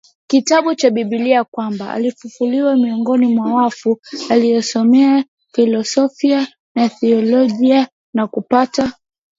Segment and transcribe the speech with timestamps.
[0.27, 8.93] kitabu cha bibilia kwamba alifufuliwa miongoni mwa wafuAlisomea filosofia na thiolojia na kupata